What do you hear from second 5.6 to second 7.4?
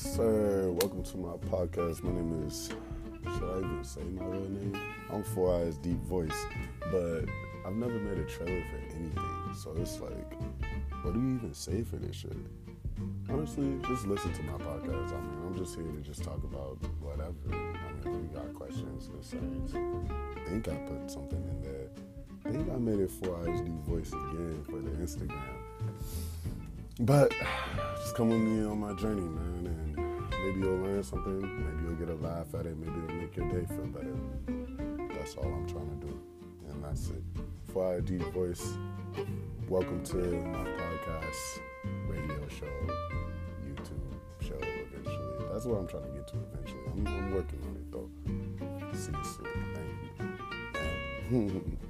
Deep Voice, but